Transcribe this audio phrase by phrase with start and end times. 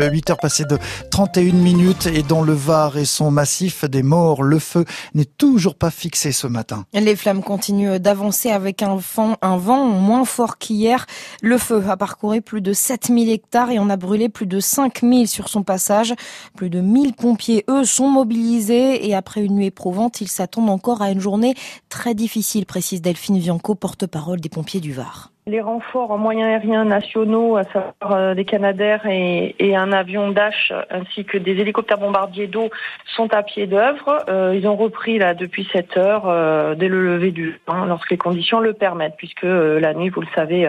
[0.00, 0.78] 8 heures passées de
[1.10, 5.74] 31 minutes et dans le Var et son massif des morts, le feu n'est toujours
[5.74, 6.84] pas fixé ce matin.
[6.94, 11.04] Les flammes continuent d'avancer avec un vent, un vent moins fort qu'hier.
[11.42, 15.26] Le feu a parcouru plus de 7000 hectares et en a brûlé plus de 5000
[15.26, 16.14] sur son passage.
[16.54, 21.02] Plus de 1000 pompiers, eux, sont mobilisés et après une nuit éprouvante, ils s'attendent encore
[21.02, 21.56] à une journée
[21.88, 25.32] très difficile, précise Delphine Vianco, porte-parole des pompiers du Var.
[25.48, 30.74] Les renforts en moyens aériens nationaux, à savoir euh, des Canadaires et, un avion Dash,
[30.90, 32.68] ainsi que des hélicoptères bombardiers d'eau,
[33.16, 34.26] sont à pied d'œuvre.
[34.28, 38.10] Euh, ils ont repris là depuis 7 heures euh, dès le lever du jour, lorsque
[38.10, 40.68] les conditions le permettent, puisque la nuit, vous le savez,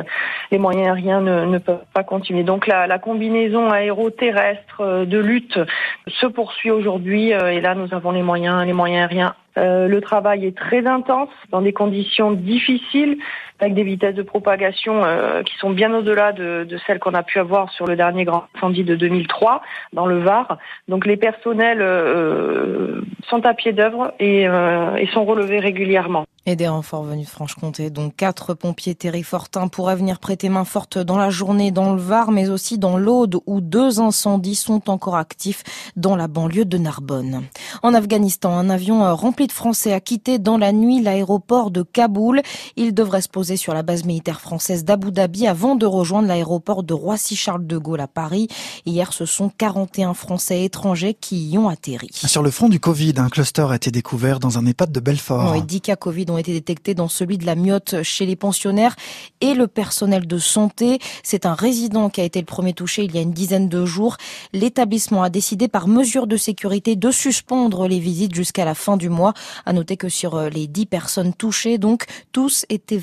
[0.49, 2.43] les moyens aériens ne, ne peuvent pas continuer.
[2.43, 5.59] Donc la, la combinaison aéroterrestre de lutte
[6.07, 10.45] se poursuit aujourd'hui, et là nous avons les moyens, les moyens aériens euh, le travail
[10.45, 13.17] est très intense, dans des conditions difficiles,
[13.59, 17.23] avec des vitesses de propagation euh, qui sont bien au-delà de, de, celles qu'on a
[17.23, 19.62] pu avoir sur le dernier grand incendie de 2003
[19.94, 20.58] dans le Var.
[20.88, 26.25] Donc les personnels euh, sont à pied d'œuvre et, euh, et sont relevés régulièrement.
[26.45, 30.97] Et des renforts venus de Franche-Comté, donc quatre pompiers terrifortins pourraient venir prêter main forte
[30.97, 35.16] dans la journée dans le Var, mais aussi dans l'Aude, où deux incendies sont encore
[35.16, 35.63] actifs
[35.95, 37.44] dans la banlieue de Narbonne.
[37.84, 39.03] En Afghanistan, un avion
[39.39, 42.41] rempli de Français a quitté dans la nuit l'aéroport de Kaboul.
[42.75, 46.83] Il devrait se poser sur la base militaire française d'Abu Dhabi avant de rejoindre l'aéroport
[46.83, 48.49] de Roissy-Charles de Gaulle à Paris.
[48.85, 52.09] Hier, ce sont 41 Français étrangers qui y ont atterri.
[52.11, 55.53] Sur le front du Covid, un cluster a été découvert dans un EHPAD de Belfort.
[55.53, 58.97] Oui, 10 cas Covid ont été détectés dans celui de la myotte chez les pensionnaires
[59.39, 60.99] et le personnel de santé.
[61.23, 63.85] C'est un résident qui a été le premier touché il y a une dizaine de
[63.85, 64.17] jours.
[64.51, 69.07] L'établissement a décidé par mesure de sécurité de suspendre les visites jusqu'à la fin du
[69.07, 69.28] mois.
[69.66, 73.02] À noter que sur les 10 personnes touchées, donc, tous étaient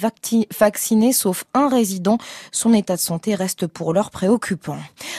[0.58, 2.18] vaccinés sauf un résident.
[2.52, 4.78] Son état de santé reste pour l'heure préoccupant.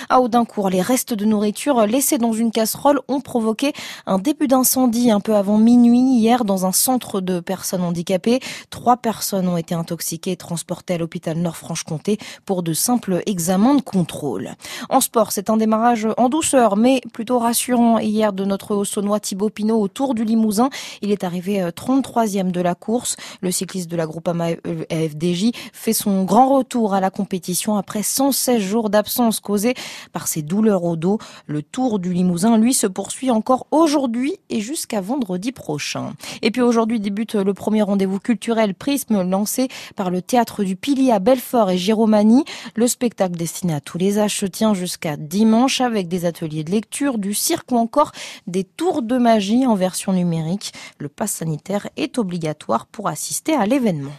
[0.10, 3.74] À Audincourt, les restes de nourriture laissés dans une casserole ont provoqué
[4.06, 8.40] un début d'incendie un peu avant minuit hier dans un centre de personnes handicapées.
[8.70, 13.82] Trois personnes ont été intoxiquées et transportées à l'hôpital Nord-Franche-Comté pour de simples examens de
[13.82, 14.52] contrôle.
[14.90, 18.86] En sport, c'est un démarrage en douceur, mais plutôt rassurant hier de notre haut
[19.20, 20.70] Thibaut Pinot au Tour du Limousin.
[21.02, 23.16] Il est arrivé 33e de la course.
[23.42, 24.50] Le cycliste de la Groupama
[24.92, 29.74] FDJ fait son grand retour à la compétition après 116 jours d'absence causée
[30.14, 31.20] par ses douleurs au dos.
[31.46, 36.14] Le Tour du Limousin, lui, se poursuit encore aujourd'hui et jusqu'à vendredi prochain.
[36.42, 41.12] Et puis aujourd'hui débute le premier rendez-vous culturel Prisme lancé par le théâtre du Pilier
[41.12, 42.46] à Belfort et Giromanie.
[42.76, 46.72] Le spectacle destiné à tous les âges se tient jusqu'à dimanche avec des ateliers de
[46.72, 48.12] lecture, du cirque ou encore
[48.46, 50.74] des tours de magie en version numérique.
[50.98, 54.18] Le pass sanitaire est obligatoire pour assister à l'événement.